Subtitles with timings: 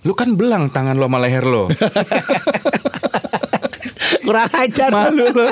[0.00, 1.68] Lu kan belang tangan lo sama leher lo.
[4.24, 4.88] Kurang ajar.
[4.88, 5.48] Malu lo.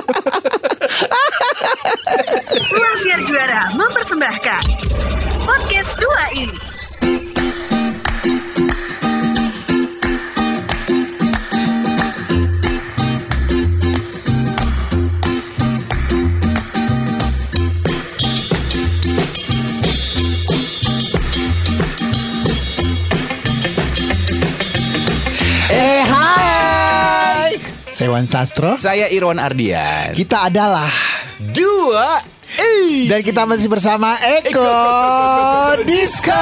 [2.73, 4.63] Ruang Siar Juara mempersembahkan
[5.45, 6.57] Podcast 2 ini
[28.09, 28.73] Saya Wan Sastro.
[28.73, 30.17] Saya Irwan Ardian.
[30.17, 30.89] Kita adalah
[31.53, 32.25] Dua.
[32.57, 33.05] Eh.
[33.05, 34.65] dan kita masih bersama Eko
[35.85, 36.33] Disco.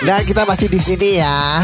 [0.00, 1.60] Dan kita masih di sini ya.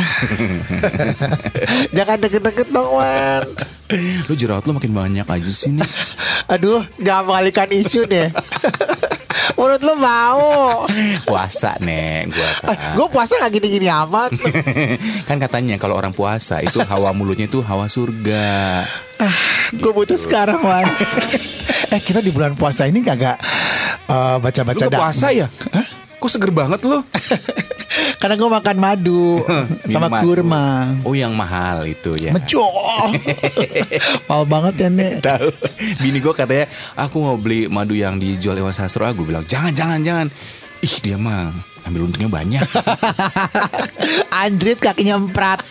[1.96, 3.75] Jangan deket-deket dong, Wan.
[4.26, 5.86] Lu jerawat lu makin banyak aja sih nih.
[6.52, 8.30] Aduh, jangan mengalihkan isu deh.
[9.56, 10.84] Menurut lo mau?
[11.22, 12.92] Puasa nek gua Eh, kan.
[12.92, 14.34] gue puasa gak gini-gini amat.
[15.28, 18.84] kan katanya kalau orang puasa itu hawa mulutnya itu hawa surga.
[19.72, 20.84] gue butuh sekarang, Wan.
[21.88, 23.40] eh, kita di bulan puasa ini kagak
[24.04, 25.48] eh, baca-baca Lu puasa ya?
[25.72, 25.86] Hah?
[26.16, 27.00] Kok seger banget lu?
[28.26, 29.38] Karena gue makan madu
[29.86, 30.18] sama Minuman.
[30.18, 30.66] kurma.
[31.06, 32.34] Oh yang mahal itu ya.
[32.34, 33.14] Mecol.
[34.26, 35.14] Mahal banget ya, Nek.
[35.22, 35.46] Tahu.
[36.02, 36.66] Bini gue katanya
[36.98, 39.06] aku mau beli madu yang dijual Iwan Sastro.
[39.06, 40.26] Aku bilang jangan jangan jangan.
[40.82, 41.54] Ih dia mah
[41.86, 42.66] ambil untungnya banyak.
[44.42, 45.62] Andrit kakinya emprat.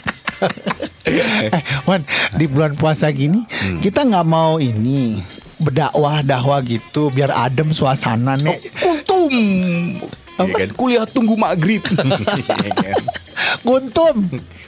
[1.06, 1.52] eh,
[1.84, 3.80] Wan, di bulan puasa gini Hmm.
[3.80, 5.19] kita nggak mau ini
[5.58, 8.64] berdakwah dakwah gitu biar adem suasana nek.
[8.75, 9.36] Kultum.
[10.36, 10.69] Iya kan?
[10.75, 11.81] Kuliah tunggu maghrib.
[12.66, 13.02] Iya kan?
[13.66, 14.16] Kuntum,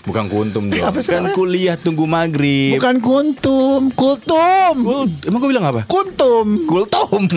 [0.03, 0.81] Bukan kuntum dong.
[0.81, 2.79] Apa kan kuliah tunggu maghrib.
[2.79, 4.75] bukan kuntum, kultum.
[4.79, 5.83] Kul, emang gue bilang apa?
[5.85, 7.27] Kuntum, Kultum.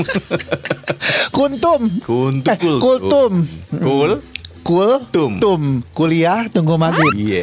[1.37, 1.81] kuntum.
[2.01, 2.47] Kuntum.
[2.47, 3.33] Eh, kultum.
[3.77, 4.13] Kul.
[4.61, 5.41] Kul, Tum.
[5.41, 7.11] tum, kuliah tunggu maghrib.
[7.17, 7.43] Iya.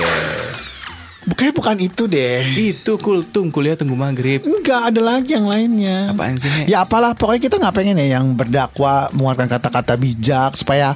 [1.28, 2.40] Bukannya bukan itu deh.
[2.56, 4.48] Itu kultum kuliah tunggu maghrib.
[4.48, 6.16] Enggak ada lagi yang lainnya.
[6.16, 6.72] Apaan sih, Nek?
[6.72, 10.96] Ya apalah pokoknya kita nggak pengen ya yang berdakwah mengeluarkan kata-kata bijak supaya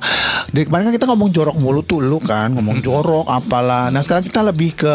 [0.56, 3.92] dari kemarin kan kita ngomong jorok mulu tuh lu kan ngomong jorok apalah.
[3.92, 4.94] Nah sekarang kita lebih ke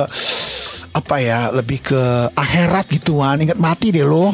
[0.97, 4.33] apa ya lebih ke akhirat gituan ingat mati deh lo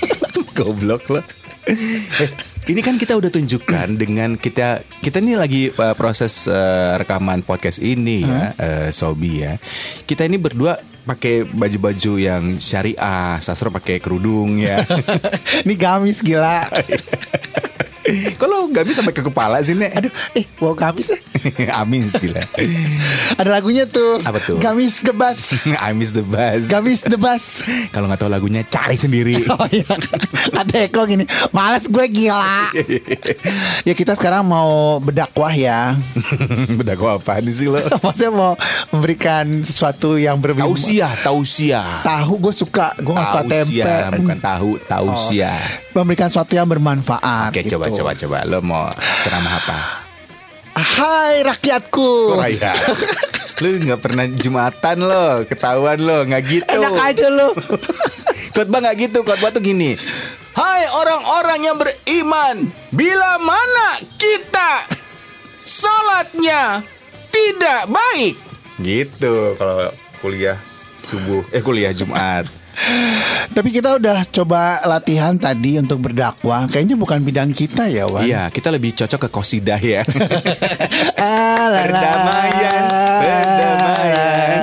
[0.56, 1.18] Goblok lo.
[2.64, 7.76] Ini kan kita udah tunjukkan dengan kita kita ini lagi uh, proses uh, rekaman podcast
[7.84, 9.60] ini ya, uh, Sobi ya.
[10.08, 14.80] Kita ini berdua pakai baju-baju yang syariah, Sastro pakai kerudung ya.
[15.68, 16.64] ini gamis gila
[18.40, 19.92] Kalau bisa sampai ke kepala sih nek.
[19.96, 21.20] aduh eh wow gamis ya
[21.80, 22.40] Amin gila.
[23.34, 24.56] ada lagunya tuh Apa tuh?
[24.58, 25.52] gamis gebas
[25.84, 26.68] I miss the bus.
[26.68, 29.44] gamis debas Kalau nggak tahu lagunya cari sendiri.
[29.48, 29.84] Oh iya
[30.50, 32.72] Kata Eko gini Males gue gila
[33.82, 35.94] Ya kita sekarang mau berdakwah ya
[36.74, 37.78] Berdakwah apa sih lo?
[38.02, 38.52] Maksudnya mau
[38.90, 42.02] memberikan sesuatu yang berbeda Tausiah, tausiah.
[42.02, 43.82] Tahu gue suka Gue gak suka tempe
[44.18, 45.58] bukan tahu, tausiah.
[45.92, 47.78] Memberikan sesuatu yang bermanfaat Oke, gitu.
[47.78, 48.38] coba coba coba.
[48.46, 48.86] Lo mau
[49.22, 50.03] ceramah apa?
[50.74, 52.42] Hai rakyatku Oh.
[53.62, 56.74] Lu nggak pernah jumatan lo, ketahuan lo, nggak gitu.
[56.74, 57.54] Enak aja lu
[58.54, 59.94] Khotbah nggak gitu, khotbah tuh gini.
[60.58, 64.90] Hai orang-orang yang beriman, bila mana kita
[65.62, 66.82] sholatnya
[67.30, 68.34] tidak baik.
[68.82, 70.58] Gitu kalau kuliah
[71.06, 72.50] subuh, eh kuliah Jumat.
[73.54, 78.50] Tapi kita udah coba latihan tadi untuk berdakwah Kayaknya bukan bidang kita ya Wan Iya,
[78.50, 80.02] kita lebih cocok ke kosidah ya.
[81.74, 82.82] Perdamaian,
[83.22, 84.60] perdamaian.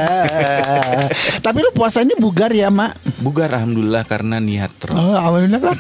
[1.42, 4.98] Tapi lu puasanya bugar ya mak Bugar alhamdulillah karena niat Rob.
[4.98, 5.78] Oh alhamdulillah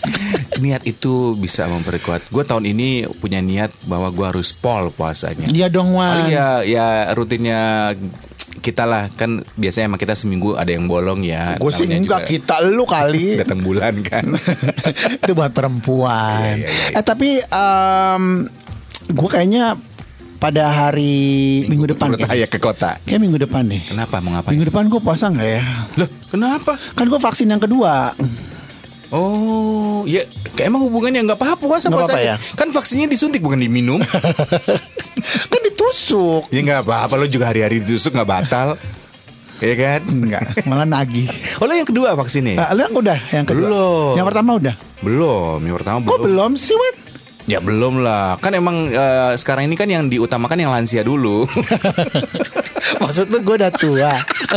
[0.64, 2.28] niat itu bisa memperkuat.
[2.32, 5.48] Gue tahun ini punya niat bahwa gue harus pol puasanya.
[5.48, 7.92] Iya dong Wan Paling ya ya rutinnya
[8.64, 11.60] kita lah kan biasanya emang kita seminggu ada yang bolong ya.
[11.60, 14.24] Gue sih enggak juga kita lu kali Datang bulan kan.
[15.20, 16.96] Itu buat perempuan Iya, iya, iya, iya.
[16.96, 17.28] Eh tapi
[19.06, 19.76] Gue kayaknya
[20.34, 22.36] Pada hari Minggu, depan Turut kayaknya.
[22.36, 22.90] ayah ke kota.
[23.04, 24.52] Kayak minggu depan deh Kenapa mau ngapain?
[24.52, 25.62] Minggu depan gue puasa nggak ya
[25.96, 26.76] Loh, kenapa?
[26.92, 28.12] Kan gue vaksin yang kedua
[29.14, 30.26] Oh, ya
[30.58, 32.12] kayak emang hubungannya nggak apa-apa puasa Nggak puasa.
[32.18, 32.36] apa-apa ya?
[32.58, 34.02] Kan vaksinnya disuntik bukan diminum.
[35.50, 38.74] Kan ditusuk ya nggak apa-apa lo juga hari-hari ditusuk nggak batal.
[39.62, 40.00] Iya kan?
[40.10, 41.30] Enggak Malah nagih
[41.62, 42.58] Oh lo yang kedua vaksinnya?
[42.58, 44.12] Nah, Lu yang udah Yang kedua Belum.
[44.18, 46.10] Yang pertama udah Belum, yang pertama belum.
[46.10, 46.94] Kok belum sih Wan
[47.44, 48.40] Ya belum lah.
[48.40, 51.44] Kan emang eh, sekarang ini kan yang diutamakan yang lansia dulu.
[53.04, 54.16] Maksud lu gue udah tua.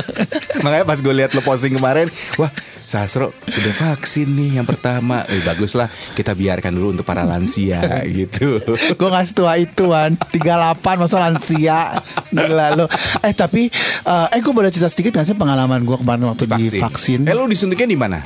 [0.63, 2.07] Makanya pas gue lihat lo posting kemarin,
[2.39, 2.47] wah
[2.87, 5.27] Sasro udah vaksin nih yang pertama.
[5.27, 8.63] Eh bagus lah kita biarkan dulu untuk para lansia gitu.
[8.95, 11.99] gue gak setua itu Wan 38 masa lansia
[12.31, 12.87] Gila lu
[13.19, 13.67] Eh tapi
[14.07, 17.35] eh, Eh gue boleh cerita sedikit gak sih Pengalaman gue kemarin waktu di vaksin Eh
[17.35, 18.23] lo disuntiknya di mana?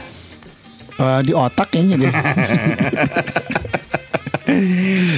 [0.94, 2.14] Eh, Di otak kayaknya deh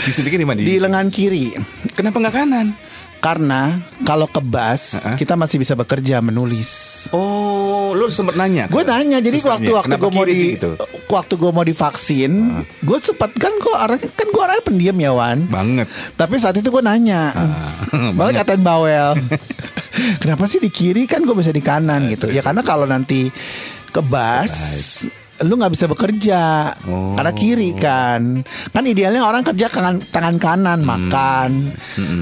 [0.07, 0.59] Disuntiknya di mana?
[0.63, 1.51] Di lengan kiri
[1.91, 2.67] Kenapa nggak kanan?
[3.23, 5.15] Karena Kalau kebas Uh-uh.
[5.15, 8.67] Kita masih bisa bekerja Menulis Oh, lo sempet nanya?
[8.67, 10.75] Gue nanya jadi waktu waktu gue mau di gitu?
[11.13, 12.31] waktu gue mau divaksin,
[12.81, 15.45] gue sempat kan gue orangnya kan gue orangnya pendiam ya Wan.
[15.45, 15.85] Banget.
[16.17, 17.29] Tapi saat itu gue nanya,
[18.17, 18.41] malah banget.
[18.41, 19.13] katain bawel,
[20.25, 22.33] kenapa sih di kiri kan gue bisa di kanan gitu?
[22.33, 23.29] Ya karena kalau nanti
[23.93, 25.05] kebas,
[25.43, 26.41] lu nggak bisa bekerja
[26.83, 27.13] Oh.
[27.13, 28.41] karena kiri kan.
[28.69, 30.89] Kan idealnya orang kerja tangan tangan kanan, Hmm.
[30.89, 31.49] makan,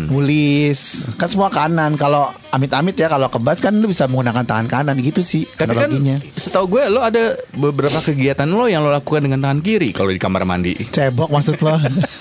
[0.07, 0.79] nulis,
[1.15, 1.93] kan semua kanan.
[1.93, 5.87] Kalau amit-amit ya kalau kebas kan lu bisa menggunakan tangan kanan gitu sih Tapi kan
[6.33, 10.17] setahu gue lo ada beberapa kegiatan lo yang lo lakukan dengan tangan kiri kalau di
[10.17, 10.75] kamar mandi.
[10.81, 11.77] Cebok maksud lo.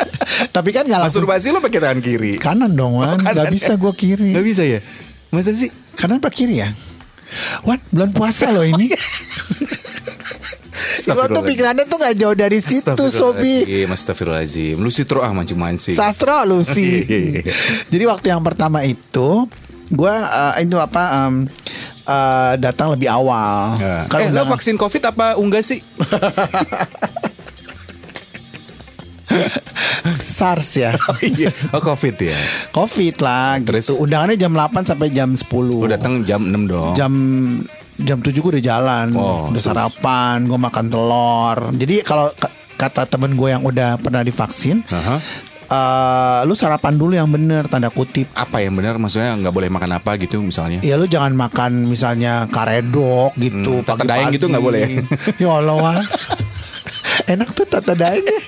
[0.55, 2.32] Tapi kan nggak langsung Masturbasi lo pakai tangan kiri.
[2.37, 3.08] kanan dong Wan.
[3.08, 3.79] Oh, kanan Gak bisa ya?
[3.79, 4.31] gue kiri.
[4.31, 4.79] Gak bisa ya?
[5.29, 5.70] Masa sih?
[5.94, 6.70] Kanan apa kiri ya?
[7.62, 8.91] Wan bulan puasa loh ini.
[11.12, 14.77] Gue tuh pikirannya tuh gak jauh dari situ Sobi Astagfirullahaladzim.
[14.77, 15.93] Lu sih terus ah mancing-mancing.
[15.93, 17.05] Sastro lu sih.
[17.93, 19.47] Jadi waktu yang pertama itu
[19.91, 21.51] Gue eh, itu apa em,
[22.05, 24.07] eh, Datang lebih awal Ya.
[24.07, 25.83] Kan eh, lo vaksin COVID apa enggak sih?
[30.19, 32.35] SARS ya Oh iya, oh COVID ya.
[32.71, 33.87] Covid lah Terus?
[33.87, 36.93] gitu Undangannya jam 8 sampai jam 10 Lo datang jam 6 dong.
[36.95, 37.12] jam
[38.00, 39.64] jam 7 gue udah jalan Oh, udah terus?
[39.64, 42.32] sarapan gue makan telur jadi kalau
[42.75, 45.17] kata temen gue yang udah pernah divaksin Aha.
[45.67, 49.91] eh, lu sarapan dulu yang bener tanda kutip Apa yang benar maksudnya nggak boleh makan
[49.94, 50.81] apa gitu misalnya?
[50.81, 55.05] Ya lu jangan makan misalnya karedok gitu Hmm, daeng gitu nggak boleh
[55.38, 55.47] ya?
[55.47, 56.00] Allah.
[57.31, 58.41] Enak tuh tata daengnya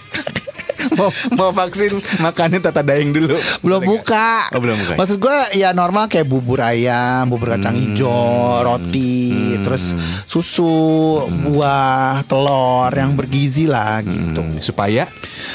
[0.98, 3.36] mau mau vaksin makannya tata daeng dulu.
[3.60, 4.50] Belum buka.
[4.52, 4.94] Oh, belum buka.
[4.98, 7.82] Maksud gue ya normal kayak bubur ayam Bubur kacang Hmm.
[7.88, 9.96] hijau Roti Terus
[10.28, 10.68] susu
[11.26, 14.42] Buah Telur Yang bergizi lah gitu.
[14.44, 15.08] Hmm, supaya?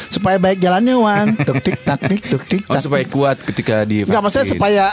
[0.10, 1.28] Supaya baik jalannya Wan.
[1.38, 4.86] Tuk tik tak tik tuk tik oh supaya kuat ketika di Enggak maksudnya supaya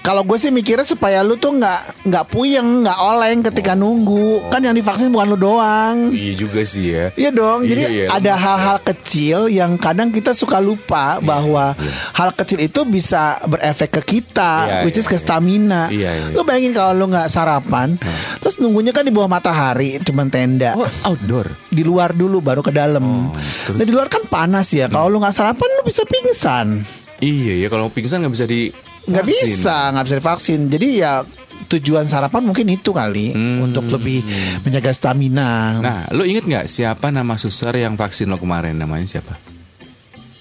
[0.00, 4.60] kalau gue sih mikirnya supaya lu tuh nggak nggak puyeng nggak oleng ketika nunggu kan
[4.60, 7.04] yang divaksin bukan lu doang Iya juga sih ya.
[7.14, 8.06] Iya dong, Iya, jadi iya.
[8.10, 11.72] ada hal-hal kecil yang kadang kita suka lupa bahwa
[12.12, 15.22] hal kecil itu bisa berefek ke kita, Iya, which iya, is ke iya.
[15.22, 15.82] stamina.
[15.88, 16.34] Iya, iya.
[16.34, 17.96] Lu bayangin kalau lu nggak sarapan,
[18.38, 20.74] terus nunggunya kan di bawah matahari, cuman tenda.
[20.74, 21.52] Oh, outdoor.
[21.68, 23.30] Di luar dulu baru ke dalam.
[23.66, 23.76] terus?
[23.76, 24.88] Nah di luar kan panas ya.
[24.88, 26.82] Kalau lu nggak sarapan lu bisa pingsan.
[27.18, 28.70] Iya ya kalau pingsan nggak bisa di
[29.08, 30.60] Nggak bisa, nggak bisa divaksin.
[30.68, 31.24] Jadi ya
[31.66, 33.60] tujuan sarapan mungkin itu kali Hmm.
[33.62, 34.24] untuk lebih
[34.62, 35.76] menjaga stamina.
[35.78, 38.76] Nah, lo inget nggak siapa nama suster yang vaksin lo kemarin?
[38.76, 39.36] Namanya siapa?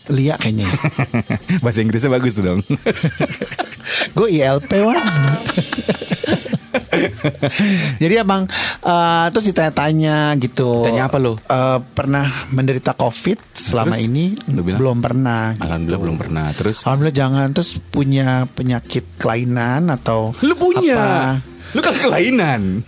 [0.07, 0.71] Lia kayaknya.
[1.63, 2.59] Bahasa Inggrisnya bagus tuh dong.
[4.15, 5.03] Gue ILP wan.
[8.01, 8.45] Jadi emang
[8.83, 10.85] eh, terus ditanya-tanya gitu.
[10.85, 11.37] Tanya apa lo?
[11.37, 14.07] Eh, pernah menderita COVID selama Terus?
[14.07, 14.25] ini?
[14.49, 14.79] Bilang?
[14.79, 15.53] Belum pernah.
[15.55, 15.63] gitu.
[15.65, 16.45] Alhamdulillah belum pernah.
[16.53, 17.47] Terus Alhamdulillah jangan.
[17.53, 20.97] Terus punya penyakit kelainan atau lu punya.
[20.97, 21.41] apa?
[21.75, 22.81] Lu kan kelainan.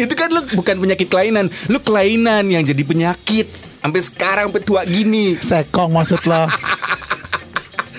[0.00, 3.44] Itu kan lu bukan penyakit kelainan, lu kelainan yang jadi penyakit
[3.84, 5.36] sampai sekarang sampai tua gini.
[5.36, 6.48] Sekong maksud lo?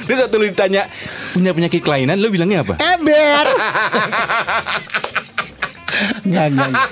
[0.05, 0.83] Terus waktu lu ditanya
[1.31, 2.77] punya penyakit kelainan, lu bilangnya apa?
[2.79, 3.45] Ember.
[6.25, 6.87] Nggak, nggak, nggak.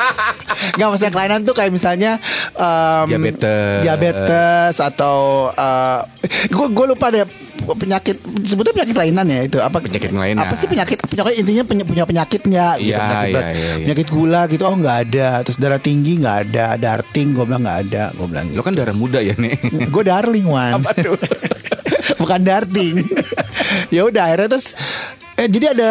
[0.74, 2.12] Nggak, maksudnya kelainan tuh kayak misalnya
[2.56, 3.84] em, Diabetes.
[3.84, 5.50] Diabetes atau
[6.48, 7.26] Gue gue lupa deh
[7.64, 10.44] penyakit sebetulnya penyakit kelainan ya itu apa Penyakit kelainan.
[10.44, 13.44] apa sih penyakit penyakit intinya punya, punya penyakit nggak gitu Iya, penyakit, iya, berat.
[13.46, 13.76] iya, iya.
[13.80, 17.80] penyakit gula gitu oh nggak ada terus darah tinggi nggak ada darting gue bilang nggak
[17.82, 18.60] ada gue bilang gitu.
[18.60, 19.64] kan darah muda ya, Nek.
[19.80, 21.16] gue darling wan Apa tuh?
[22.22, 23.04] bukan darting
[23.90, 24.74] ya udah akhirnya terus
[25.34, 25.90] eh jadi ada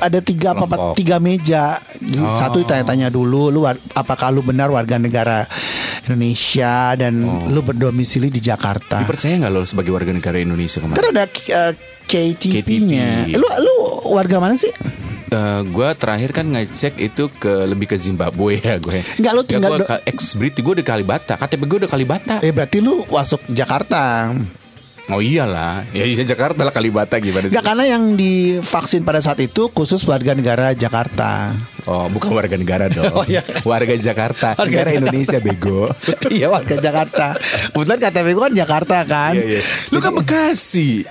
[0.00, 1.76] ada tiga apa empat- tiga meja
[2.08, 2.36] Oh.
[2.36, 3.60] satu tanya-tanya dulu lu
[3.92, 5.44] apakah lu benar warga negara
[6.04, 7.44] Indonesia dan Oh.
[7.46, 10.96] lu berdomisili di Jakarta Dipercaya nggak lo sebagai warga negara Indonesia kemarin?
[10.96, 13.36] kan ada uh, KTP-nya KTP.
[13.36, 13.74] lu lu
[14.10, 14.72] warga mana sih
[15.28, 18.96] Eh, gue terakhir kan ngecek itu ke lebih ke Zimbabwe ya gue.
[19.14, 21.36] Nggak, lu tinggal Ya, do- ex Brit gue udah Kalibata.
[21.36, 22.40] KTP gue udah Kalibata.
[22.40, 24.32] eh berarti lu masuk Jakarta
[25.08, 27.56] Oh iyalah, ya iya Jakarta lah Kalibata gimana sih?
[27.56, 31.56] Enggak karena yang divaksin pada saat itu khusus warga negara Jakarta.
[31.88, 33.08] Oh, bukan warga negara dong.
[33.16, 33.40] Oh, iya.
[33.64, 34.52] Warga Jakarta.
[34.52, 35.00] Warga negara Jakarta.
[35.00, 35.88] Indonesia bego.
[36.36, 37.26] iya warga Jakarta.
[37.72, 39.32] Kebetulan KTP gue kan Jakarta kan.
[39.32, 39.60] Iya, iya.
[39.88, 41.08] Lu kan Bekasi.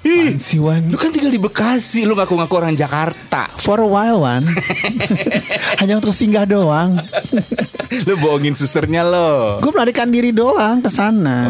[0.00, 0.88] Ih, sih Wan?
[0.88, 3.52] lu kan tinggal di Bekasi, lu ngaku-ngaku orang Jakarta.
[3.60, 4.48] For a while Wan.
[5.80, 6.96] Hanya untuk singgah doang.
[8.08, 9.60] lu bohongin susternya lo.
[9.60, 11.44] Gue melarikan diri doang ke sana.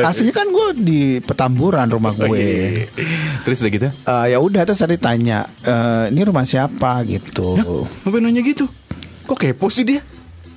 [0.00, 2.24] Aslinya kan gue di Petamburan rumah gue.
[2.24, 2.88] Oh, iya.
[3.44, 3.88] Terus udah gitu?
[3.92, 7.52] Eh, ya udah terus saya ditanya, "Eh, ini rumah siapa gitu.
[8.00, 8.64] Ngapain nanya gitu?
[9.24, 10.00] Kok kepo sih dia?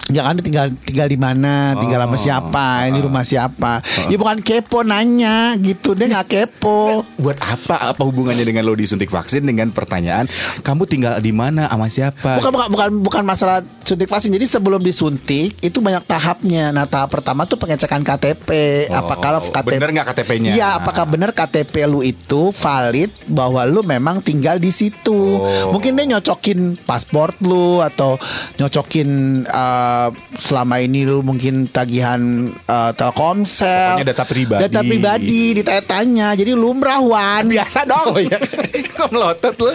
[0.07, 2.19] Ya kan tinggal tinggal di mana, tinggal sama Oh.
[2.19, 3.83] siapa, ini rumah siapa.
[4.07, 7.03] Ya bukan kepo nanya gitu, dia nggak kepo.
[7.23, 7.91] Buat apa?
[7.91, 10.31] Apa hubungannya dengan lo disuntik vaksin dengan pertanyaan
[10.63, 12.39] kamu tinggal di mana sama siapa?
[12.39, 14.31] Bukan bukan bukan bukan masalah suntik vaksin.
[14.31, 16.71] Jadi sebelum disuntik itu banyak tahapnya.
[16.71, 18.47] Nah tahap pertama tuh pengecekan KTP.
[18.87, 20.51] Oh, apakah KTP bener nggak KTP-nya?
[20.55, 25.43] Iya, apakah benar KTP lu itu valid bahwa lu memang tinggal di situ.
[25.43, 25.75] Oh.
[25.75, 28.15] Mungkin dia nyocokin paspor lu atau
[28.55, 29.96] nyocokin uh,
[30.37, 33.97] selama ini lu mungkin tagihan uh, Telkomsel.
[33.97, 34.61] Pokoknya data pribadi.
[34.69, 36.37] Data pribadi ditanya-tanya.
[36.37, 37.49] Jadi lumrah wan.
[37.49, 38.13] Biasa dong.
[38.13, 38.37] Oh iya,
[38.93, 39.73] kok melotot lo?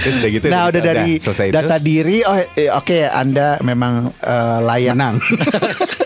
[0.00, 0.46] Terus udah gitu.
[0.48, 1.20] Nah udah dari
[1.52, 1.84] data itu.
[1.84, 5.18] diri oh eh, oke Anda memang eh, layak Menang.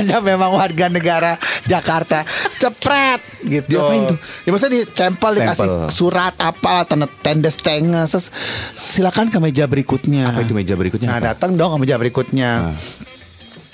[0.00, 2.24] Anda memang warga negara Jakarta
[2.56, 4.18] cepret gitu Diapain tuh?
[4.42, 8.32] ya maksudnya di stempel dikasih surat apa tanda tendes tenges
[8.74, 11.26] silakan ke meja berikutnya Apa itu meja berikutnya nah apa?
[11.32, 12.74] datang dong ke meja berikutnya Nah.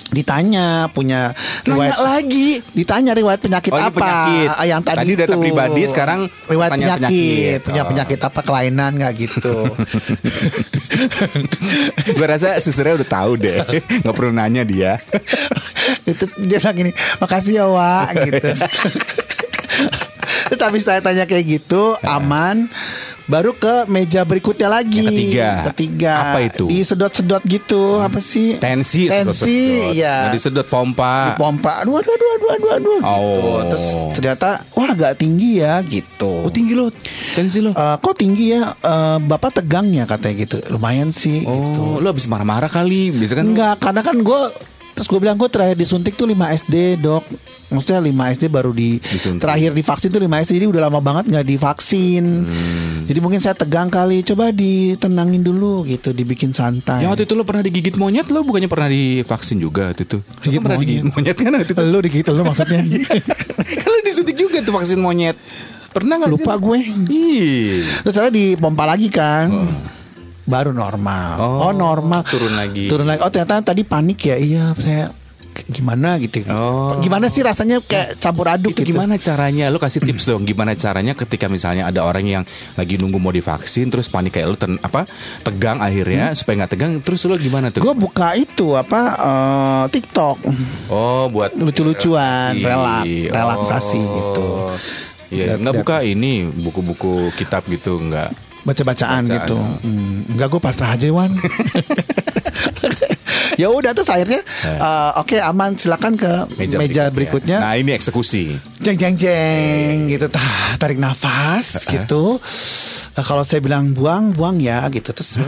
[0.07, 1.35] Ditanya punya
[1.67, 2.63] Nanya lagi.
[2.73, 4.49] ditanya riwayat penyakit Oh, apa penyakit.
[4.49, 5.41] Ah, yang tadi, Tadi data itu.
[5.41, 7.59] pribadi, sekarang riwayat penyakit, penyakit.
[7.63, 7.89] punya Oh.
[7.91, 9.57] penyakit apa kelainan nggak gitu
[12.13, 13.61] Gue rasa susternya udah tahu deh.
[14.03, 14.97] Nggak perlu nanya dia.
[16.07, 18.49] itu dia bilang gini makasih ya Wak gitu
[20.47, 22.71] terus habis tanya-tanya kayak gitu aman
[23.26, 25.49] baru ke meja berikutnya lagi Yang ketiga.
[25.68, 26.64] ketiga Apa itu?
[26.66, 29.35] disedot-sedot gitu apa sih Tensi, tensi
[29.83, 29.95] sedot-sedot.
[29.95, 31.35] ya Nggak disedot pompa.
[31.35, 33.11] pompa aduh aduh aduh aduh aduh, aduh gitu
[33.42, 33.59] Oh.
[33.66, 36.87] terus ternyata wah agak tinggi ya gitu Oh tinggi lo,
[37.33, 37.71] tensi lo.
[37.71, 42.09] Eh, kok tinggi ya Eh, bapak tegang ya katanya gitu lumayan sih gitu Oh, lo
[42.09, 43.11] habis marah-marah kali.
[43.11, 44.40] Biasa kan Enggak, karena kan gue
[44.97, 46.33] terus gue bilang gue terakhir disuntik tuh 5
[46.65, 47.23] SD dok.
[47.67, 49.43] Maksudnya 5 SD baru di Disuntik.
[49.43, 52.25] terakhir divaksin tuh 5 SD jadi udah lama banget nggak divaksin.
[52.49, 53.05] Hmm.
[53.05, 54.25] Jadi mungkin saya tegang kali.
[54.25, 57.05] Coba ditenangin dulu gitu, dibikin santai.
[57.05, 60.19] Yang waktu itu lo pernah digigit monyet lo bukannya pernah divaksin juga waktu itu?
[60.25, 61.83] Lo kan pernah digigit monyet kan waktu itu?
[61.85, 62.81] Lu digigit lu maksudnya.
[63.83, 65.37] kan lo disuntik juga tuh vaksin monyet.
[65.93, 66.33] Pernah sih?
[66.38, 66.71] Lupa lo?
[66.71, 66.79] gue.
[67.12, 67.83] Ih.
[68.07, 69.50] Terus saya dipompa lagi kan.
[70.47, 71.37] Baru normal.
[71.37, 72.23] Oh, Oh, normal.
[72.25, 72.87] turun lagi.
[72.87, 73.21] Turun lagi.
[73.21, 74.37] Oh ternyata tadi panik ya.
[74.37, 75.11] Iya saya
[75.67, 76.45] gimana gitu.
[76.47, 77.00] Oh.
[77.00, 78.93] Gimana sih rasanya kayak campur aduk Itu gitu.
[78.93, 79.67] gimana caranya?
[79.67, 80.45] Lo kasih tips dong.
[80.45, 84.55] Gimana caranya ketika misalnya ada orang yang lagi nunggu mau divaksin terus panik kayak lo
[84.55, 85.09] ten- apa
[85.41, 87.81] tegang akhirnya supaya nggak tegang terus lo gimana tuh?
[87.81, 90.38] Gue buka itu apa eh, TikTok
[90.87, 93.33] Oh buat lucu-lucuan, relak, relaksasi.
[93.33, 94.12] relaksasi Oh.
[94.15, 94.49] gitu,
[95.26, 98.31] Iya, nggak buka ini buku-buku kitab gitu nggak.
[98.67, 99.37] Baca-bacaan Bacaan.
[99.41, 99.57] gitu.
[99.81, 101.31] Hmm, enggak gue pasrah aja Wan.
[103.57, 106.29] ya udah terus akhirnya eh, oke aman silakan ke
[106.77, 107.63] meja, berikutnya.
[107.63, 108.53] Nah ini eksekusi.
[108.79, 110.45] Jeng jeng jeng gitu tah
[110.77, 112.37] tarik nafas gitu.
[113.17, 115.41] Eh, kalau saya bilang buang buang ya gitu terus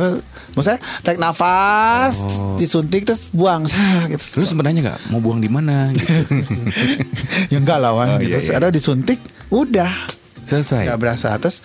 [0.57, 2.25] maksudnya tarik nafas
[2.57, 4.41] disuntik terus buang Sah, gitu.
[4.41, 5.93] Lu sebenarnya nggak mau buang di mana?
[5.93, 6.09] Gitu.
[7.53, 8.31] ya enggak lawan Oh, gitu.
[8.31, 8.57] iya, Terus iya.
[8.57, 9.21] ada disuntik
[9.51, 9.93] udah
[10.49, 10.83] Selesai.
[10.83, 11.61] nggak berasa terus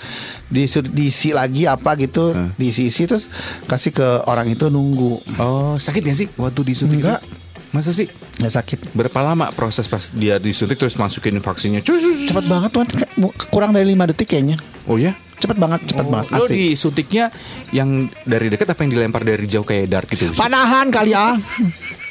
[0.45, 3.31] disu- diisi lagi apa gitu diisi-isi terus
[3.63, 6.99] kasih ke orang itu nunggu Oh sakit gak sih waktu disuntik?
[6.99, 7.23] Enggak.
[7.71, 8.05] Masa sih?
[8.33, 11.79] nggak sakit Berapa lama proses pas dia disuntik terus masukin vaksinnya?
[11.79, 12.27] Cus, cus, cus.
[12.29, 12.71] cepet banget
[13.15, 15.15] mu- kurang dari lima detik kayaknya Oh ya?
[15.33, 17.27] cepet banget cepet banget Lo asli disuntiknya
[17.69, 17.89] yang
[18.23, 20.29] dari dekat apa yang dilempar dari jauh kayak dart gitu?
[20.33, 21.33] panahan kali ya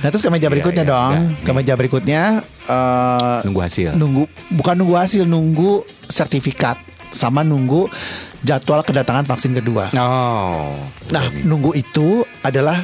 [0.00, 1.44] Nah terus ke meja berikutnya iya, dong iya.
[1.44, 2.22] Ke meja berikutnya
[2.68, 3.92] eh, Nunggu hasil.
[4.00, 4.24] Nunggu
[4.56, 6.80] Bukan nunggu hasil Nunggu sertifikat
[7.12, 7.84] Sama nunggu
[8.40, 10.80] Jadwal kedatangan vaksin kedua Oh.
[11.12, 12.80] Nah, nunggu itu adalah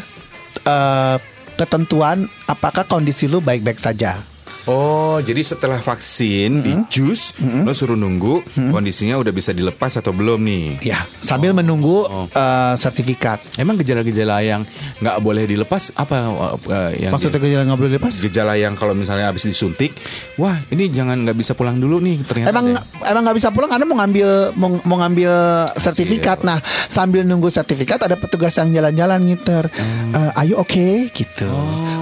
[0.67, 1.17] eh,
[1.57, 4.21] ketentuan apakah kondisi lu baik-baik saja.
[4.67, 10.43] Oh, jadi setelah vaksin di jus, lo suruh nunggu kondisinya udah bisa dilepas atau belum
[10.43, 10.83] nih?
[10.83, 13.39] Ya, sambil menunggu eh, sertifikat.
[13.57, 14.67] Emang gejala-gejala yang
[14.99, 16.35] nggak boleh dilepas apa
[16.67, 18.15] eh, yang Maksudnya gejala nggak boleh lepas?
[18.19, 19.95] gejala yang kalau misalnya habis disuntik,
[20.35, 22.51] wah ini jangan nggak bisa pulang dulu nih ternyata.
[22.51, 22.83] Emang ada.
[23.07, 25.33] emang nggak bisa pulang karena mau ngambil mau, mau ngambil
[25.79, 26.43] sertifikat.
[26.43, 26.59] Nah,
[26.91, 29.71] sambil nunggu sertifikat ada petugas yang jalan-jalan ngiter.
[30.11, 31.51] Eh, ayo oke gitu.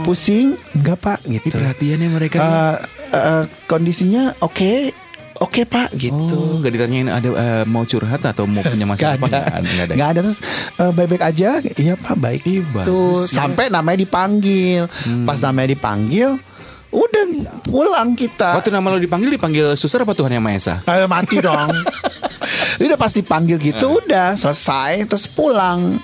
[0.05, 0.57] Pusing?
[0.77, 1.57] Enggak, Pak Ini gitu.
[1.57, 2.39] perhatiannya mereka.
[2.55, 2.77] Eh,
[3.13, 4.91] eh, kondisinya oke,
[5.37, 6.35] oke pak gitu.
[6.35, 9.27] Oh, nggak ditanyain ada eh, mau curhat atau mau punya masalah apa?
[9.27, 9.65] Gak ada, Nggak ada.
[9.65, 9.95] Nggak ada.
[9.95, 10.39] Nggak ada terus
[10.75, 12.41] eh, baik-baik aja, iya pak baik.
[12.45, 12.85] Ih, ya.
[13.25, 14.87] sampai namanya dipanggil,
[15.23, 16.39] pas namanya dipanggil,
[16.91, 17.25] udah
[17.65, 18.55] pulang kita.
[18.55, 20.75] Waktu nama lo dipanggil dipanggil suster apa Tuhan yang Maha Esa?
[20.85, 21.71] Ayo mati dong.
[22.85, 25.99] udah pas dipanggil gitu udah selesai terus pulang.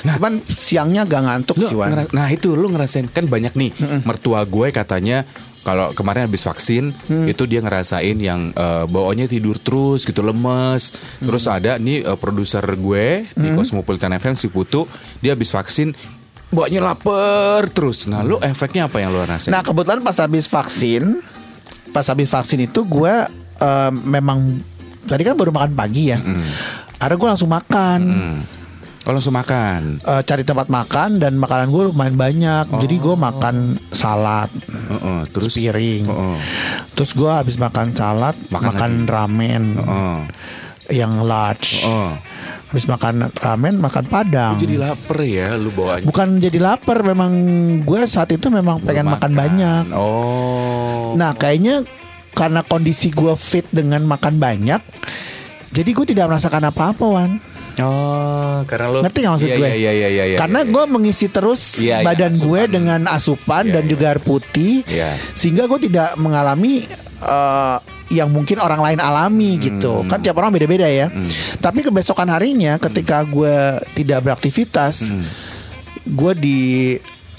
[0.00, 1.92] Cuman siangnya gak ngantuk sih Wan.
[1.92, 3.70] ngera- nah itu lu ngerasain kan banyak nih
[4.02, 5.28] mertua gue katanya
[5.60, 7.26] kalau kemarin habis vaksin Mm.
[7.28, 11.52] itu dia ngerasain yang eh, bawaannya tidur terus gitu lemes terus Mm.
[11.52, 14.88] ada nih eh, produser gue di Cosmopolitan FM si Putu
[15.18, 15.92] dia habis vaksin
[16.48, 21.20] bawaannya lapar terus nah lu efeknya apa yang lu rasain Nah kebetulan pas habis vaksin,
[21.90, 23.14] pas habis vaksin itu gue
[23.60, 24.58] eh, memang
[25.02, 26.18] tadi kan baru makan pagi ya.
[26.96, 28.00] Ada gue langsung makan.
[29.00, 32.68] Kalau langsung makan Eh, cari tempat makan dan makanan gue lumayan banyak.
[32.80, 33.56] Jadi gue makan
[33.88, 36.04] salad Heeh, terus piring.
[36.04, 36.36] Heeh.
[36.92, 40.18] Terus gue habis makan salad Makan makan, ramen Heeh.
[40.92, 41.88] yang large.
[41.88, 42.12] Heeh.
[42.70, 44.54] Habis makan ramen makan padang.
[44.54, 47.32] Lu jadi lapar ya lu bawaannya Bukan jadi lapar, memang
[47.82, 49.84] gue saat itu memang pengen makan, banyak.
[49.90, 51.82] oh Nah kayaknya
[52.30, 54.78] karena kondisi gue fit dengan makan banyak,
[55.74, 57.42] jadi gue tidak merasakan apa-apa Wan.
[57.78, 59.62] Oh, karena lo Ngerti nggak maksud Iya, gue?
[59.62, 60.38] Iya, iya, iya, iya, iya.
[60.38, 60.68] karena iya.
[60.68, 62.68] gue mengisi terus Iya, iya, badan gue asupan.
[62.68, 63.90] dengan asupan Iya, dan iya.
[63.90, 65.10] juga air putih, Iya.
[65.32, 66.82] sehingga gue tidak mengalami
[67.20, 67.78] eh,
[68.10, 69.62] yang mungkin orang lain alami Hmm.
[69.62, 69.92] gitu.
[70.04, 71.12] Kan tiap orang beda-beda ya.
[71.56, 73.54] Tapi kebesokan harinya ketika gue
[73.94, 75.22] tidak beraktivitas, Hmm.
[76.02, 76.60] gue di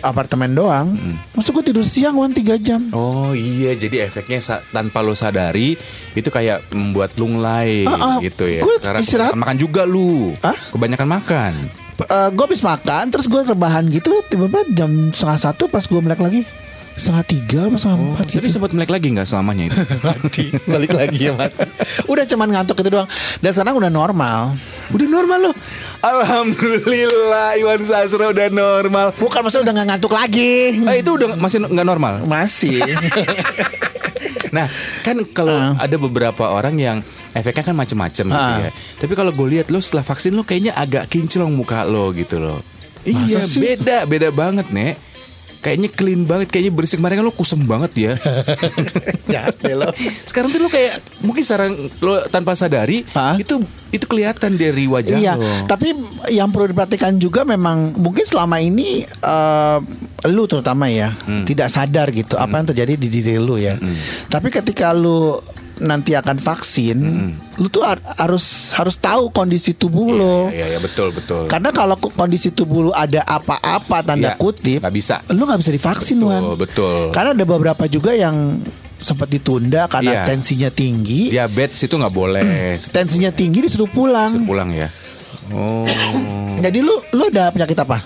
[0.01, 0.93] apartemen doang,
[1.31, 2.81] maksud gue tidur siang Wan 3 jam.
[2.91, 5.77] Oh iya, jadi efeknya tanpa lo sadari
[6.11, 8.59] itu kayak membuat lunglai Ah, ah, gitu ya.
[8.59, 10.33] gue Karena istirahat- makan juga lu.
[10.39, 10.57] Hah?
[10.69, 11.53] Kebanyakan makan.
[12.01, 16.41] gue habis makan terus gue rebahan gitu tiba-tiba jam setengah satu pas gue melek lagi
[17.01, 18.53] setengah tiga apa setengah Oh, empat tapi gitu.
[18.53, 19.79] sempat melek lagi nggak selamanya itu?
[20.05, 21.57] mati balik lagi ya mati
[22.05, 23.09] udah cuman ngantuk itu doang
[23.41, 24.53] dan sekarang udah normal
[24.89, 25.55] udah normal loh.
[26.01, 29.11] Alhamdulillah Iwan Sasro udah normal.
[29.15, 32.13] bukan maksudnya udah nggak ngantuk lagi Eh, itu udah masih nggak normal.
[32.23, 32.77] masih
[34.51, 34.67] Nah,
[35.01, 35.79] kan kalau Ah.
[35.79, 36.97] ada beberapa orang yang
[37.31, 38.59] efeknya kan macem-macem gitu Ah.
[38.59, 38.71] ya.
[38.99, 42.59] Tapi kalau gue lihat lo setelah vaksin lo kayaknya agak kinclong muka lo gitu loh.
[43.01, 43.63] Masa iya, sih?
[43.63, 44.99] beda, beda banget, Nek.
[45.61, 48.13] Kayaknya clean banget, kayaknya bersih kemarin kan lo kusem banget ya.
[49.61, 49.87] Deh lo.
[50.25, 53.37] Sekarang tuh lo kayak mungkin sekarang lo tanpa sadari Hah?
[53.37, 55.67] itu itu kelihatan dari wajah Iya, lo.
[55.67, 55.91] tapi
[56.29, 59.77] yang perlu diperhatikan juga memang mungkin selama ini eh,
[60.27, 61.43] lu terutama ya Hmm.
[61.43, 63.77] tidak sadar gitu apa yang terjadi di diri lu ya.
[64.27, 65.37] Tapi ketika lu
[65.81, 67.31] nanti akan vaksin, Hmm.
[67.57, 70.37] lu tuh har- harus harus tahu kondisi tubuh lo.
[70.47, 71.45] Iya, iya, betul, betul.
[71.45, 75.19] Karena kalau ko- kondisi tubuh lu ada apa-apa tanda Iya, kutip, nggak bisa.
[75.29, 76.43] Lu nggak bisa divaksin, Betul, Wan.
[76.55, 76.99] betul.
[77.09, 78.61] Karena ada beberapa juga yang
[78.95, 80.23] sempat ditunda karena Iya.
[80.29, 81.33] tensinya tinggi.
[81.33, 82.77] Diabetes itu nggak boleh.
[82.95, 84.29] Tensinya tinggi disuruh pulang.
[84.29, 84.87] Suruh pulang ya.
[85.49, 85.89] Oh.
[86.65, 87.97] Jadi lu lu ada penyakit apa?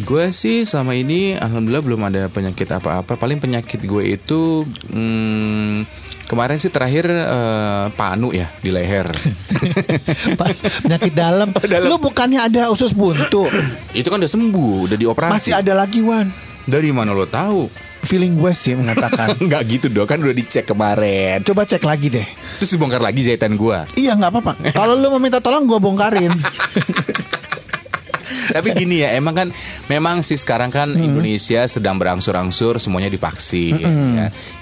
[0.00, 3.20] Gue sih selama ini alhamdulillah belum ada penyakit apa-apa.
[3.20, 5.84] Paling penyakit gue itu hmm,
[6.24, 9.04] kemarin sih terakhir eh, panu ya di leher.
[10.88, 11.52] Penyakit dalam.
[11.52, 11.88] Dalam.
[11.92, 13.44] Lu bukannya ada usus buntu?
[13.92, 15.52] itu kan udah sembuh, udah dioperasi.
[15.52, 16.32] Masih ada lagi Wan.
[16.64, 17.68] Dari mana lo tahu?
[18.02, 19.36] Feeling gue sih mengatakan.
[19.44, 21.44] Enggak gitu dong, kan udah dicek kemarin.
[21.44, 22.26] Coba cek lagi deh.
[22.58, 23.86] Terus dibongkar lagi jahitan gua.
[23.94, 24.52] Iya nggak apa-apa.
[24.74, 26.32] Kalau lu mau minta tolong gue bongkarin.
[28.52, 29.48] Tapi gini ya, emang kan
[29.92, 33.90] memang sih sekarang kan Indonesia sedang berangsur-angsur semuanya divaksin ya.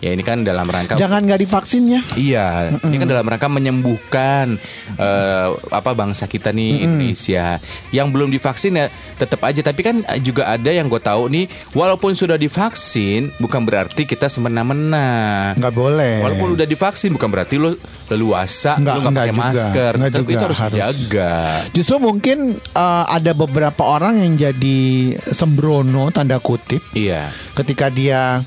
[0.01, 2.01] Ya ini kan dalam rangka Jangan nggak divaksin ya.
[2.17, 2.49] Iya,
[2.83, 4.59] ini kan dalam rangka menyembuhkan
[4.97, 7.63] eh, apa bangsa kita nih Indonesia.
[7.91, 9.61] Yang belum divaksin ya tetap aja.
[9.61, 15.53] Tapi kan juga ada yang gue tahu nih, walaupun sudah divaksin, bukan berarti kita semena-mena.
[15.55, 16.15] Nggak boleh.
[16.21, 17.77] Walaupun udah divaksin, bukan berarti lo
[18.09, 19.43] leluasa, Nggak- lo nggak pakai juga.
[19.45, 19.93] masker.
[19.95, 20.75] Nggak juga, itu harus, harus.
[20.75, 21.35] dijaga.
[21.71, 24.81] Justru mungkin eh, ada beberapa orang yang jadi
[25.23, 27.29] sembrono tanda kutip Iya.
[27.53, 28.41] ketika dia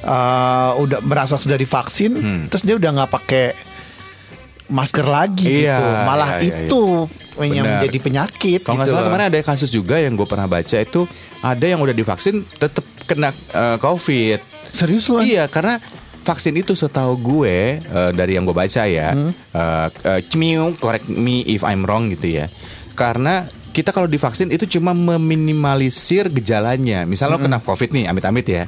[0.00, 2.14] eh, udah merasa sudah divaksin,
[2.46, 3.46] terus dia udah nggak pakai
[4.66, 5.60] masker lagi Hmm.
[5.60, 5.88] Iya, gitu.
[6.04, 6.82] Malah iya, iya, itu
[7.36, 7.72] yang Benar.
[7.76, 8.60] menjadi penyakit.
[8.62, 11.04] Kalau nggak gitu salah kemarin ada kasus juga yang gue pernah baca itu
[11.40, 14.40] ada yang udah divaksin tetap kena eh, COVID.
[14.70, 15.20] serius loh.
[15.20, 15.78] Iya, karena
[16.20, 19.30] vaksin itu setahu gue eh, dari yang gue baca ya, Hmm.
[19.52, 22.46] eh, eh, Cmiu, correct me if I'm wrong gitu ya.
[22.94, 27.02] Karena kita kalau divaksin itu cuma meminimalisir gejalanya.
[27.02, 27.46] Misalnya lo Hmm.
[27.50, 28.64] kena COVID nih, amit-amit ya.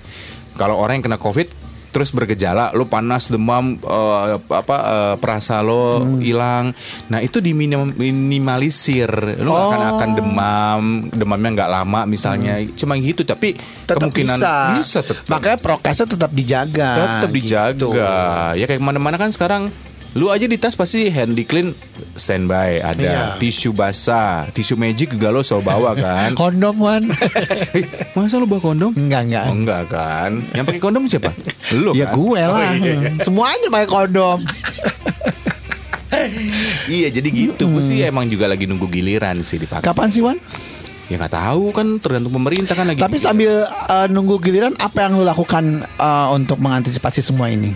[0.59, 6.03] Kalau orang yang kena COVID terus bergejala, lo panas, demam, eh, apa eh, perasa lo
[6.03, 6.21] Hmm.
[6.21, 6.77] hilang.
[7.09, 9.09] Nah itu diminimalisir.
[9.41, 9.93] Lo nggak akan Oh.
[9.97, 12.61] akan demam, demamnya nggak lama misalnya.
[12.75, 13.65] Cuma gitu, tapi Hmm.
[13.87, 14.55] tetap kemungkinan bisa.
[14.77, 15.25] bisa tetap.
[15.25, 16.91] Makanya prokesnya tetap dijaga.
[16.97, 17.73] tetap dijaga.
[17.73, 17.89] gitu.
[18.59, 19.73] Ya kayak mana-mana kan sekarang
[20.17, 21.77] lu aja di tas pasti handy clean
[22.17, 22.89] standby Iya.
[22.89, 26.31] ada tisu basah, tisu magic juga lo selalu bawa kan.
[26.41, 27.05] Kondom Wan.
[28.17, 28.97] Masa lu bawa kondom?
[28.97, 29.45] enggak enggak.
[29.45, 30.41] Oh, enggak kan?
[30.51, 31.31] Yang pakai kondom siapa?
[31.77, 32.17] Lu ya kan?
[32.17, 32.73] gue Oh, lah.
[32.75, 33.11] iya, iya.
[33.21, 34.41] Semuanya pakai kondom.
[36.89, 37.69] Iya, jadi gitu.
[37.69, 39.85] Gue sih emang juga lagi nunggu giliran sih divaksin.
[39.85, 40.41] Kapan sih Wan?
[41.07, 42.99] Ya nggak tahu kan tergantung pemerintah kan lagi.
[42.99, 47.71] Tapi sambil uh, nunggu giliran apa yang lu lakukan uh, untuk mengantisipasi semua ini?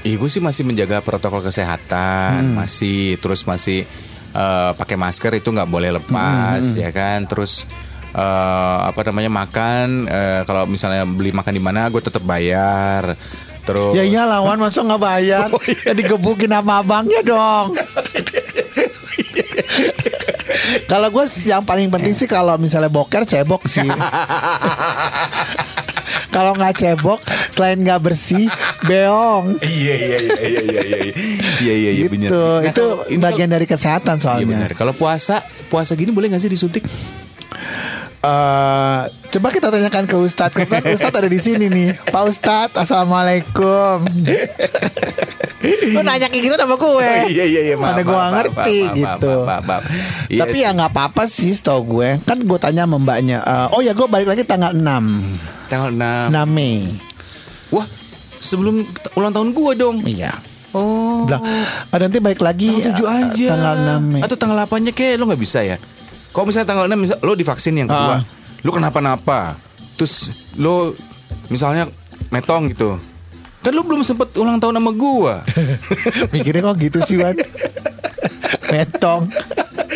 [0.00, 3.84] Iya, gue sih masih menjaga protokol kesehatan, masih terus masih
[4.32, 7.28] eh, pakai masker itu nggak boleh lepas, ya kan.
[7.28, 7.68] Terus
[8.16, 13.12] eh, apa namanya makan, eh, kalau misalnya beli makan di mana, gue tetap bayar.
[13.60, 15.48] Terus Ya iya lawan masa nggak bayar?
[15.84, 17.76] Ya digebukin sama abangnya dong.
[20.88, 23.84] kalau gue yang paling penting sih kalau misalnya boker cebok sih.
[26.34, 27.20] kalau nggak cebok,
[27.60, 28.48] selain nggak bersih,
[28.88, 29.60] beong.
[29.60, 31.00] Iya iya iya iya iya iya
[31.60, 32.26] iya iya iya benar.
[32.26, 32.40] Gitu.
[32.40, 34.60] Nah, Itu kalau- ini bagian dari kesehatan kalau- Iya benar.
[34.66, 34.80] soalnya.
[34.80, 35.36] Kalau puasa
[35.68, 36.88] puasa gini boleh nggak sih disuntik?
[38.20, 40.52] Eh, coba kita tanyakan ke Ustadz.
[40.52, 41.88] Kebetulan Ustadz ada di sini nih.
[42.06, 44.04] Pak Ustadz, assalamualaikum.
[45.90, 47.10] Lu nanya kayak gitu sama gue.
[47.28, 47.74] iya iya iya.
[47.76, 49.32] Mana gue gak ngerti gitu.
[50.28, 52.20] Iya, Tapi ya nggak apa-apa sih setahu gue.
[52.22, 53.40] Kan gue tanya sama mbaknya.
[53.40, 54.80] eh, oh ya gue balik lagi tanggal 6
[55.68, 56.32] tanggal 6.
[56.32, 56.76] 6 Mei.
[57.70, 57.86] Wah,
[58.36, 58.82] sebelum
[59.14, 60.02] ulang tahun gua dong.
[60.02, 60.34] Iya.
[60.70, 61.26] Oh.
[61.90, 63.46] Ada nanti balik lagi Tanggal 7 eh, aja.
[63.50, 64.20] tanggal 6 Mei.
[64.22, 65.76] Atau tanggal 8-nya kayak lo nggak bisa ya.
[66.30, 67.94] Kalau misalnya tanggal 6 misal, lo divaksin yang Ah.
[67.94, 68.16] kedua.
[68.60, 69.58] Lo kenapa-napa.
[69.94, 70.94] Terus lo
[71.46, 71.90] misalnya
[72.28, 72.94] metong gitu.
[73.60, 75.34] Kan lo belum sempet ulang tahun sama gua.
[76.32, 77.34] Mikirnya kok gitu sih Wan.
[78.72, 79.26] Metong.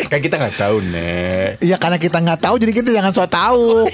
[0.09, 1.61] Kan kita nggak tahu, Nek.
[1.61, 3.89] Iya karena kita nggak tahu jadi kita jangan so tahu.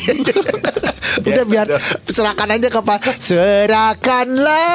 [1.27, 1.67] Udah biar
[2.07, 2.99] serahkan aja ke Pak.
[3.19, 4.71] Serahkanlah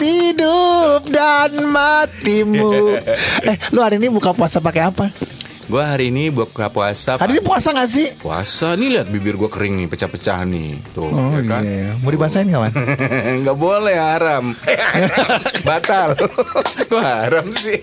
[0.00, 2.98] hidup dan matimu.
[3.50, 5.08] Eh, lu hari ini buka puasa pakai apa?
[5.70, 7.14] Gua hari ini buka puasa.
[7.14, 8.10] Hari ini puasa gak sih?
[8.18, 10.74] puasa nih lihat bibir gua kering nih, pecah-pecah nih.
[10.90, 11.62] Tuh, ya kan?
[11.62, 11.94] iya.
[12.02, 12.74] Mau dibasahin kawan?
[13.46, 14.50] Nggak boleh haram.
[15.62, 16.18] Batal.
[16.90, 17.78] Kok haram sih?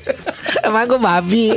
[0.67, 1.55] Emang gue babi.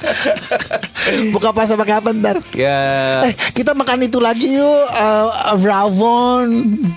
[1.34, 2.36] buka puasa pakai apa ntar?
[2.52, 4.84] Ya, Eh, kita makan itu lagi yuk.
[4.90, 5.28] eh,
[5.60, 6.50] rawon.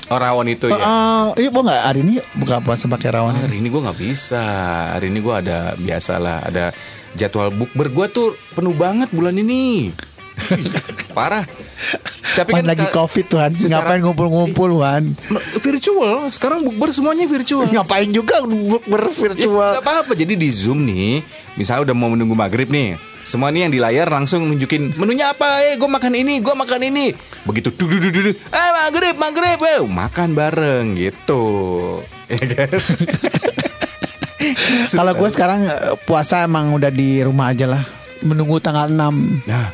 [0.09, 0.77] oh, rawon itu ya.
[0.77, 3.33] Eh, iya mau nggak hari ini buka puasa pakai rawon?
[3.33, 4.43] Hari ini gue nggak bisa.
[4.93, 6.71] Hari ini gue ada biasalah ada
[7.13, 9.91] jadwal bukber gue tuh penuh banget bulan ini.
[11.17, 11.45] Parah.
[12.33, 15.13] Tapi Pan lagi ka- covid tuhan secara- Ngapain ngumpul-ngumpul Wan
[15.57, 16.29] virtual.
[16.29, 17.69] Sekarang bukber semuanya virtual.
[17.75, 18.41] Ngapain juga
[18.83, 20.11] bervirtual Gak apa-apa.
[20.13, 21.21] Jadi di Zoom nih,
[21.53, 22.97] misalnya udah mau menunggu maghrib nih.
[23.23, 25.63] Semua nih yang di layar langsung nunjukin menunya apa?
[25.63, 27.15] Eh, gue makan ini, gue makan ini.
[27.47, 28.35] Begitu duduk duduk duduk.
[28.35, 31.43] Eh, maghrib, maghrib, eh, makan bareng gitu.
[32.27, 32.69] Ya kan?
[34.91, 37.83] Kalau gue sekarang eh, puasa emang udah di rumah aja lah
[38.23, 39.71] Menunggu tanggal 6 Nah,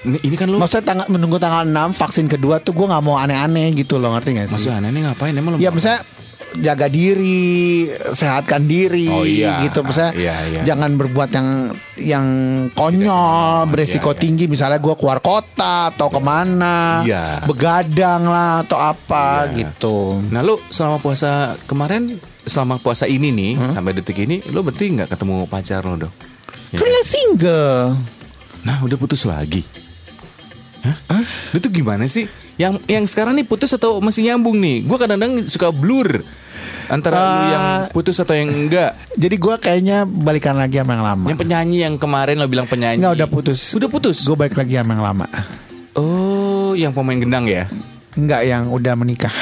[0.00, 3.16] ini, ini kan lo Maksudnya tanggal, menunggu tanggal 6 vaksin kedua tuh gue gak mau
[3.16, 4.54] aneh-aneh gitu loh ngerti gak sih?
[4.56, 5.58] Maksudnya aneh ngapain emang lo?
[5.60, 6.02] Ya misalnya
[6.50, 9.62] jaga diri, sehatkan diri Oh, iya.
[9.62, 9.86] gitu.
[9.86, 10.60] Misalnya Iya, iya.
[10.66, 11.48] jangan berbuat yang
[11.94, 12.26] yang
[12.74, 13.70] konyol, senonoh.
[13.70, 14.22] beresiko Iya, iya.
[14.26, 14.44] tinggi.
[14.50, 17.46] Misalnya gue keluar kota atau ke mana, Iya.
[17.46, 19.62] begadang lah atau apa Iya.
[19.62, 20.18] gitu.
[20.34, 25.12] Nah lo selama puasa kemarin selama puasa ini nih sampai detik ini lo berarti nggak
[25.12, 26.14] ketemu pacar lo dong?
[26.74, 27.94] Ya Kan single.
[28.66, 29.62] Nah udah putus lagi.
[30.82, 31.22] Hah?
[31.50, 32.24] Lu tuh gimana sih?
[32.56, 34.84] Yang yang sekarang nih putus atau masih nyambung nih?
[34.84, 36.20] Gue kadang-kadang suka blur
[36.86, 37.46] antara lu Ah.
[37.46, 38.92] yang putus atau yang enggak.
[39.14, 41.26] Jadi gue kayaknya balikan lagi sama yang lama.
[41.28, 42.98] Yang penyanyi yang kemarin lo bilang penyanyi.
[43.00, 43.60] Enggak udah putus.
[43.72, 44.18] Udah putus.
[44.22, 45.26] Gue balik lagi sama yang lama.
[45.94, 47.66] Oh, yang pemain gendang ya?
[48.14, 49.32] Enggak yang udah menikah.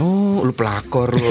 [0.00, 1.28] Oh, lu pelakor lo.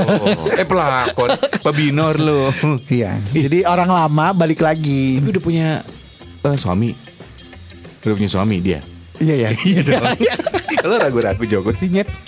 [0.54, 1.34] eh pelakor,
[1.66, 2.54] pebinor lo.
[2.88, 3.18] Iya.
[3.34, 5.18] Jadi orang lama balik lagi.
[5.18, 5.68] Tapi udah punya
[6.42, 6.94] eh, suami.
[8.02, 8.80] Udah punya suami dia.
[9.22, 9.50] Iya ya.
[9.64, 10.04] Iya dong.
[10.78, 12.10] Kalau ragu-ragu Joko sih nyet.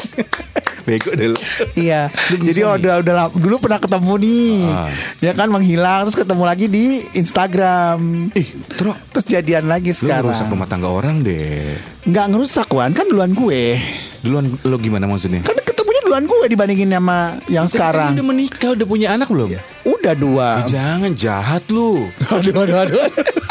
[0.83, 1.37] Bego deh lu.
[1.73, 2.11] Iya.
[2.29, 4.55] Lu Jadi udah udah dulu pernah ketemu nih.
[4.67, 4.91] Ah.
[5.19, 8.27] Ya kan menghilang terus ketemu lagi di Instagram.
[8.31, 10.27] Ih, terus Terus jadian lagi lu sekarang.
[10.27, 11.71] ngerusak rumah tangga orang deh.
[12.03, 13.79] Nggak ngerusak Wan, kan duluan gue.
[14.19, 15.39] Duluan lo gimana maksudnya?
[15.39, 18.11] Kan ketemunya duluan gue dibandingin sama yang Kan sekarang.
[18.13, 19.55] udah menikah, udah punya anak belum?
[19.87, 20.47] Udah dua.
[20.67, 22.11] Jangan jahat lu.
[22.27, 22.99] Aduh, aduh, aduh.
[22.99, 23.42] aduh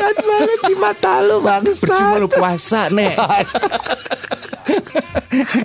[0.00, 1.84] jahat banget di mata lu bangsa.
[1.84, 3.12] Percuma lu puasa, Nek.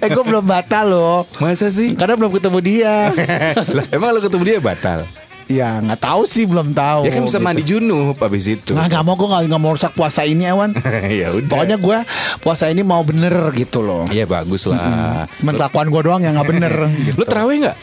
[0.03, 1.23] eh gue belum batal loh.
[1.39, 1.95] Masa sih?
[1.95, 3.15] Karena belum ketemu dia.
[3.75, 5.07] lah, emang lu ketemu dia batal?
[5.45, 7.05] ya nggak tahu sih belum tahu.
[7.05, 7.45] Ya kan bisa gitu.
[7.45, 8.73] mandi junub habis itu.
[8.73, 10.73] Nah nggak mau gue nggak mau rusak puasa ini Awan.
[11.21, 11.45] ya udah.
[11.45, 11.97] Pokoknya gue
[12.41, 14.09] puasa ini mau bener gitu loh.
[14.09, 15.29] Iya bagus lah.
[15.37, 16.73] Cuman kelakuan gue doang yang nggak bener.
[16.97, 17.21] gitu.
[17.21, 17.77] Lu terawih nggak?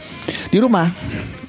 [0.53, 0.85] di rumah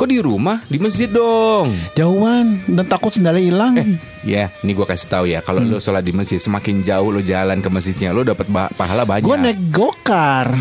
[0.04, 0.60] Kok di rumah?
[0.68, 1.72] Di masjid dong.
[1.96, 3.80] jauhan dan takut sendalnya hilang.
[4.28, 5.39] Ya, ini gua kasih tahu ya.
[5.39, 8.44] Kalau lu sholat di masjid, semakin jauh lu jalan ke masjidnya, lu dapat
[8.76, 9.24] pahala banyak.
[9.24, 10.60] gue naik gokar.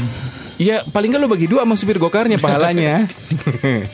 [0.63, 3.03] Iya, paling nggak lu bagi dua sama supir gokarnya pahalanya.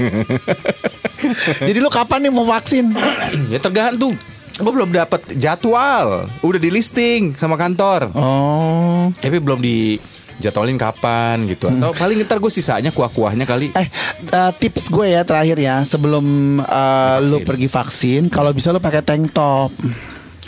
[1.73, 2.93] Jadi lu kapan nih mau vaksin?
[3.57, 4.13] ya tergantung.
[4.53, 6.29] Gue belum dapat jadwal.
[6.45, 8.13] Udah di listing sama kantor.
[8.13, 9.09] Oh.
[9.17, 9.97] Tapi belum di
[10.39, 11.69] jadwalin kapan gitu.
[11.69, 13.75] Atau paling ntar gue sisanya kuah-kuahnya kali.
[13.75, 13.89] Eh,
[14.31, 19.03] eh, tips gue ya terakhir ya sebelum eh, lu pergi vaksin, kalau bisa lu pakai
[19.03, 19.75] tank top.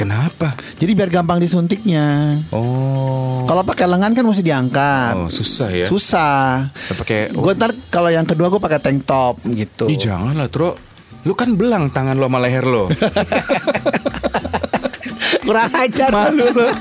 [0.01, 0.57] Kenapa?
[0.81, 2.41] Jadi biar gampang disuntiknya.
[2.57, 3.45] Oh.
[3.45, 5.13] Kalau pakai lengan kan mesti diangkat.
[5.13, 5.85] Oh, susah ya.
[5.85, 6.73] Susah.
[6.97, 9.93] Pakai Gue ntar kalau yang kedua gue pakai tank top gitu.
[9.93, 10.73] Ih jangan lah Tro
[11.29, 12.89] Lu kan belang tangan lo sama leher lo
[15.45, 16.09] Kurang ajar.
[16.09, 16.69] Malu lo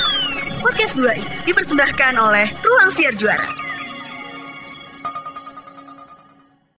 [0.61, 3.70] Podcast 2i dipersembahkan oleh Ruang Siar Juara.